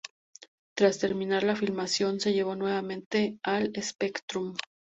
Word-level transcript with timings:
Tras 0.73 0.97
terminar 0.97 1.43
la 1.43 1.55
filmación, 1.55 2.19
se 2.19 2.33
llevó 2.33 2.55
nuevamente 2.55 3.37
al 3.43 3.71
Spectrum. 3.79 4.55